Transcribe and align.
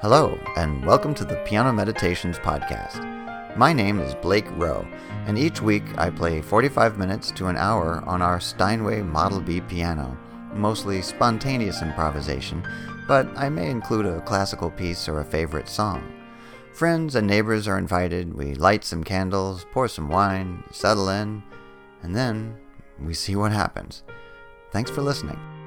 Hello, 0.00 0.38
and 0.56 0.86
welcome 0.86 1.12
to 1.12 1.24
the 1.24 1.42
Piano 1.44 1.72
Meditations 1.72 2.38
Podcast. 2.38 3.04
My 3.56 3.72
name 3.72 3.98
is 3.98 4.14
Blake 4.14 4.46
Rowe, 4.52 4.86
and 5.26 5.36
each 5.36 5.60
week 5.60 5.82
I 5.98 6.08
play 6.08 6.40
45 6.40 6.96
minutes 6.96 7.32
to 7.32 7.48
an 7.48 7.56
hour 7.56 8.04
on 8.06 8.22
our 8.22 8.38
Steinway 8.38 9.02
Model 9.02 9.40
B 9.40 9.60
piano, 9.60 10.16
mostly 10.54 11.02
spontaneous 11.02 11.82
improvisation, 11.82 12.62
but 13.08 13.26
I 13.36 13.48
may 13.48 13.70
include 13.70 14.06
a 14.06 14.20
classical 14.20 14.70
piece 14.70 15.08
or 15.08 15.18
a 15.18 15.24
favorite 15.24 15.68
song. 15.68 16.12
Friends 16.72 17.16
and 17.16 17.26
neighbors 17.26 17.66
are 17.66 17.76
invited, 17.76 18.34
we 18.34 18.54
light 18.54 18.84
some 18.84 19.02
candles, 19.02 19.66
pour 19.72 19.88
some 19.88 20.08
wine, 20.08 20.62
settle 20.70 21.08
in, 21.08 21.42
and 22.04 22.14
then 22.14 22.56
we 23.00 23.14
see 23.14 23.34
what 23.34 23.50
happens. 23.50 24.04
Thanks 24.70 24.92
for 24.92 25.02
listening. 25.02 25.57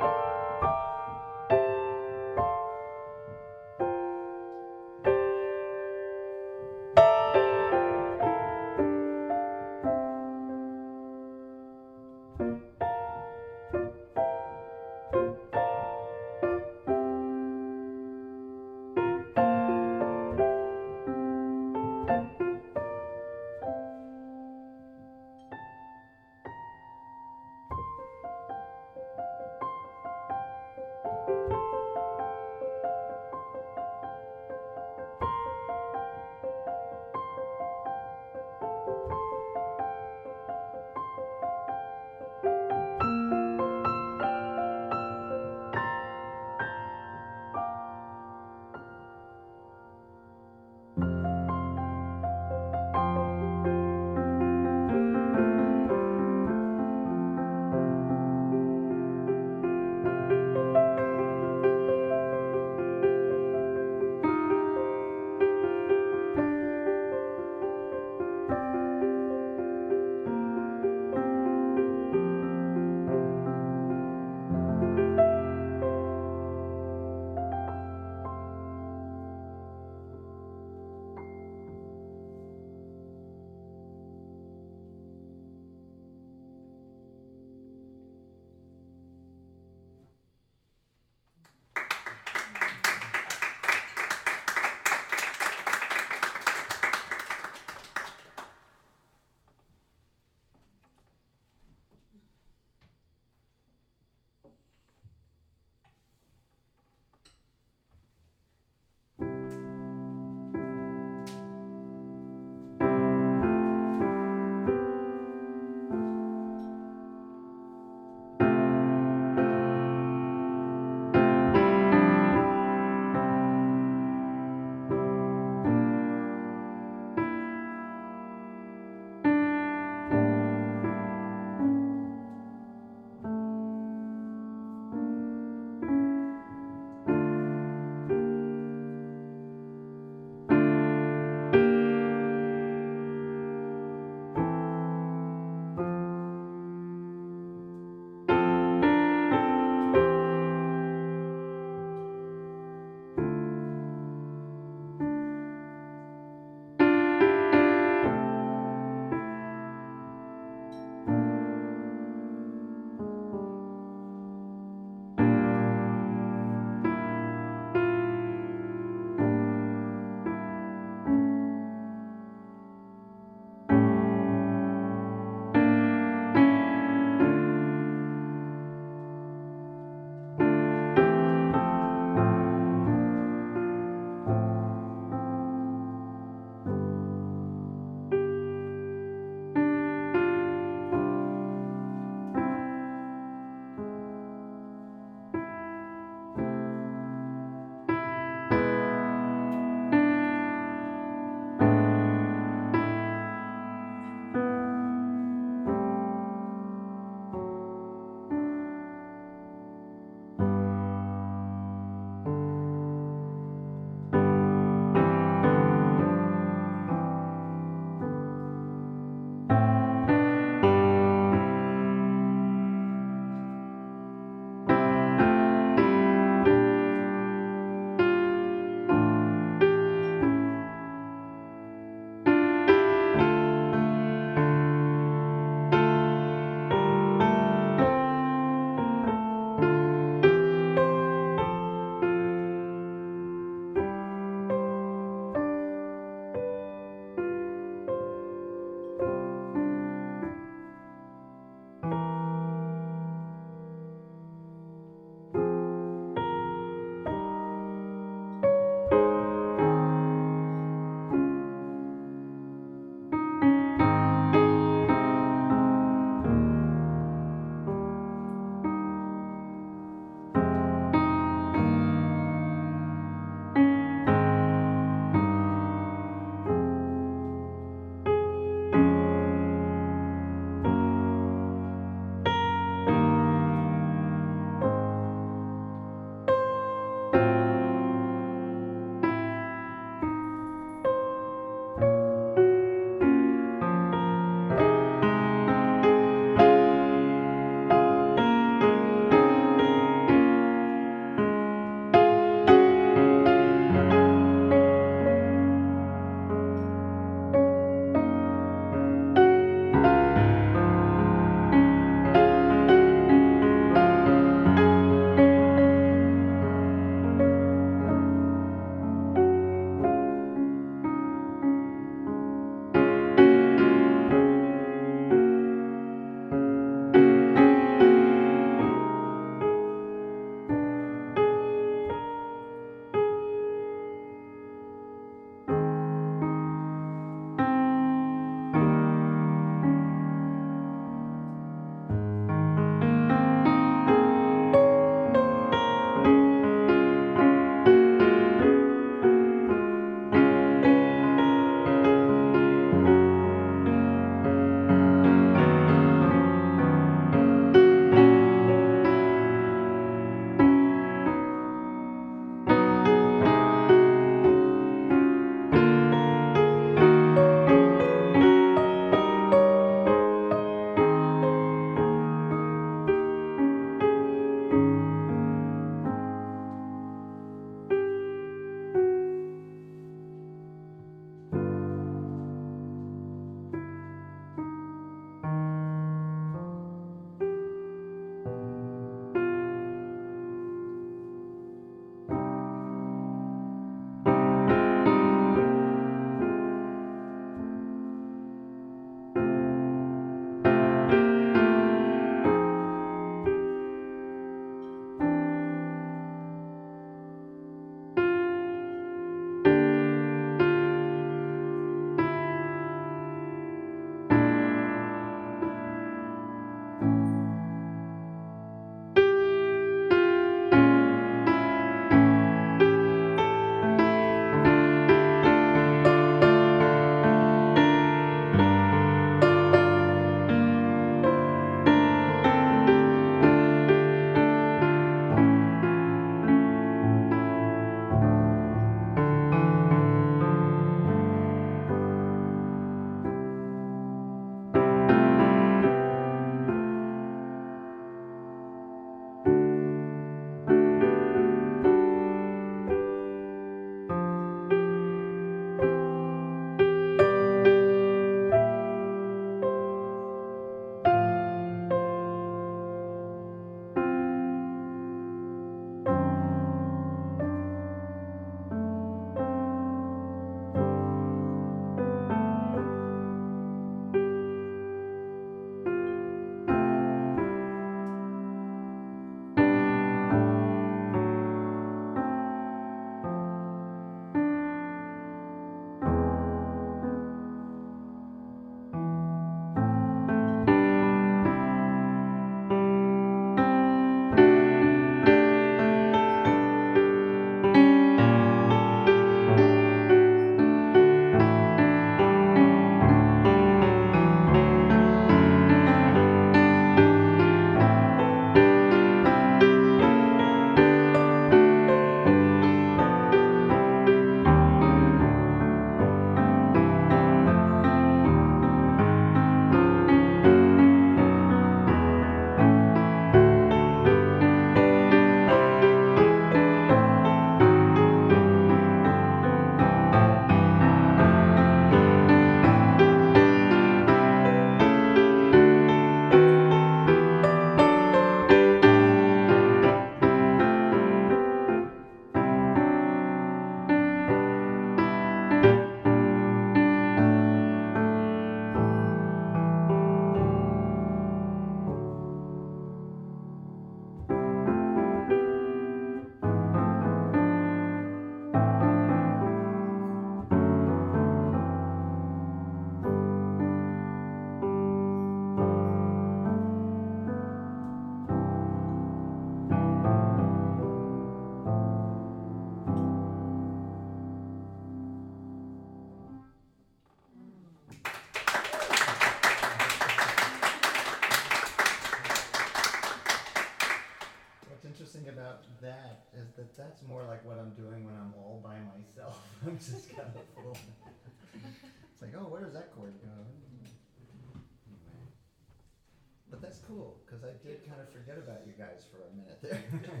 That's 596.50 596.58
cool 596.66 596.96
because 597.06 597.22
I 597.22 597.30
did 597.30 597.62
kind 597.62 597.80
of 597.80 597.88
forget 597.88 598.18
about 598.18 598.42
you 598.44 598.52
guys 598.52 598.82
for 598.90 599.04
a 599.06 599.10
minute 599.14 599.38
there. 599.40 599.62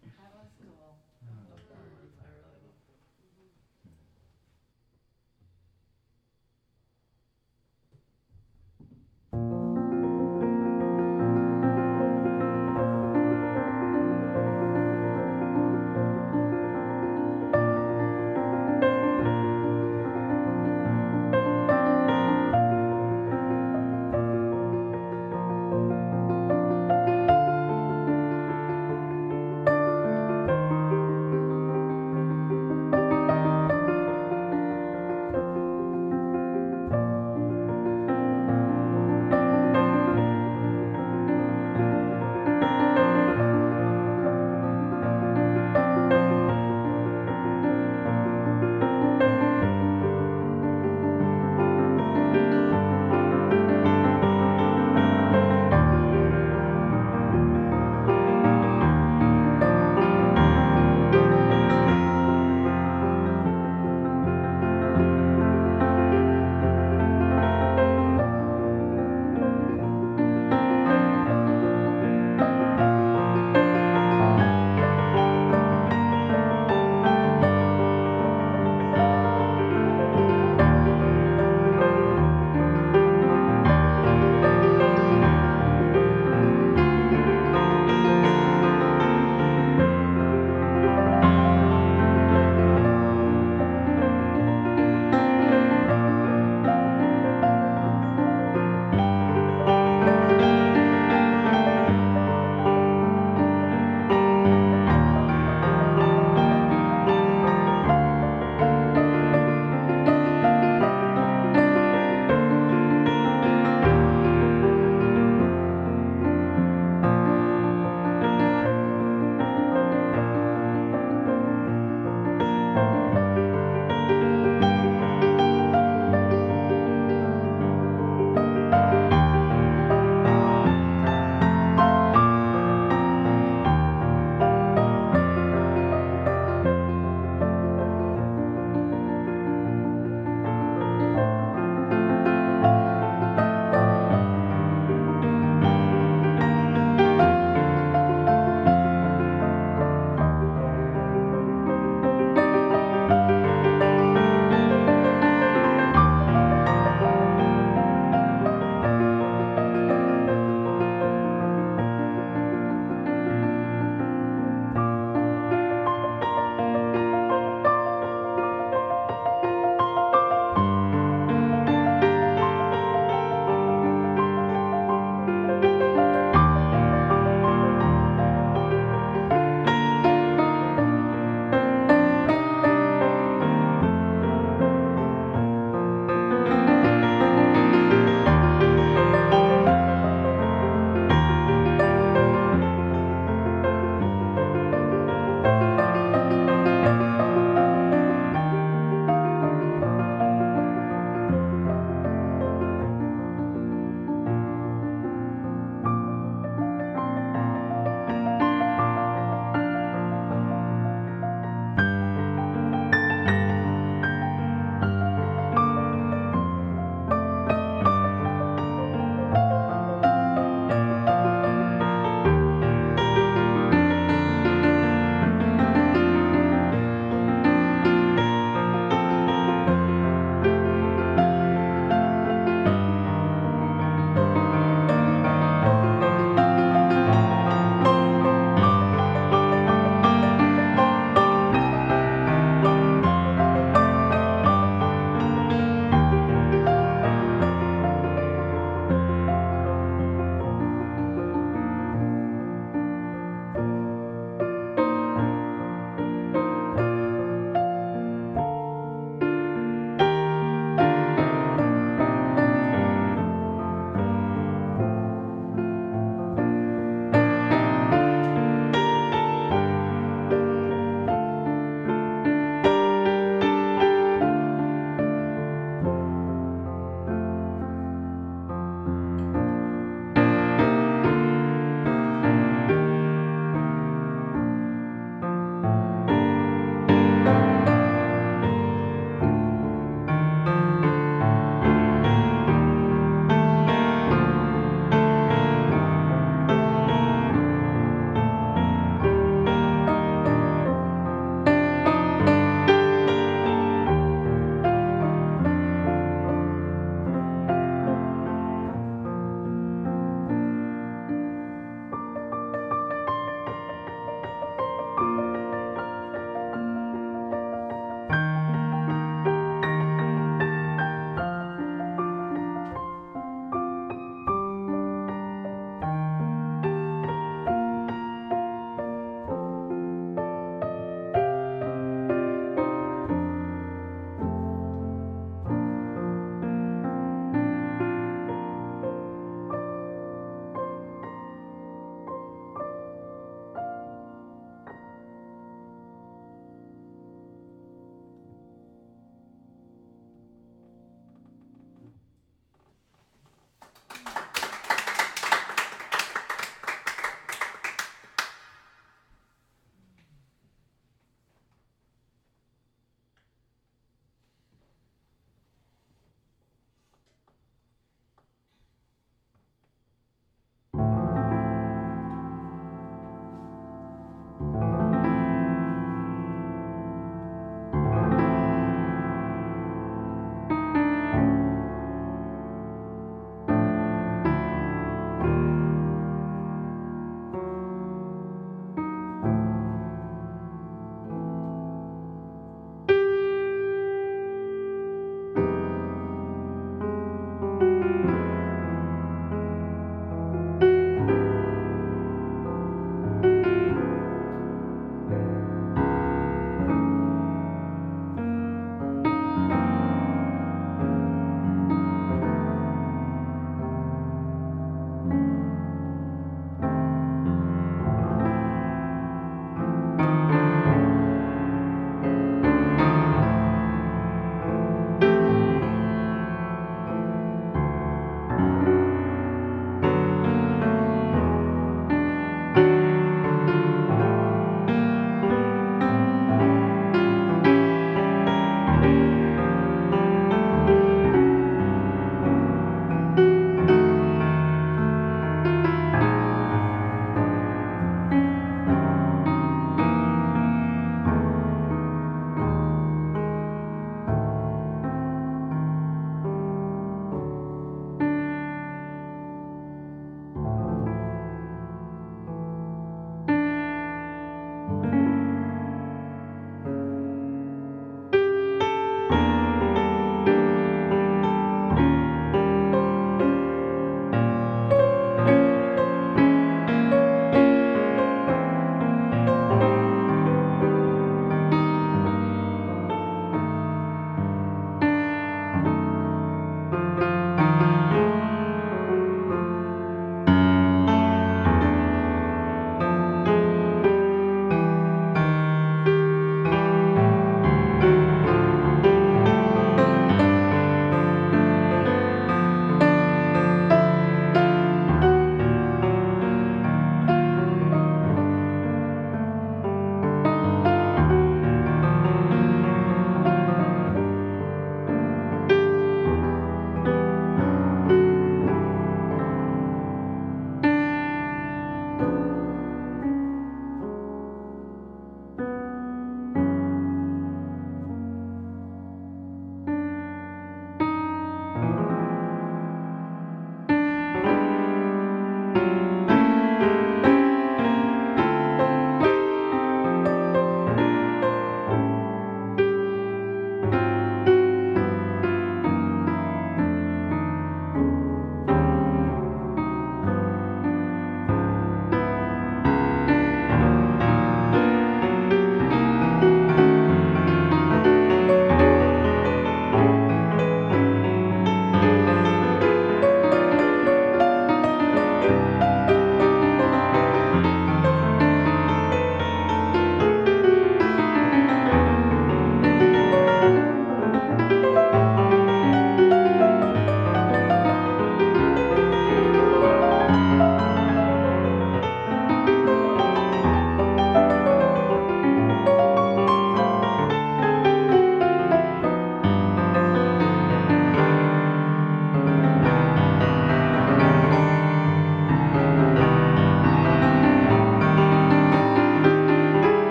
That 0.16 0.30
was 0.32 0.46
cool. 0.62 0.96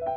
you 0.00 0.08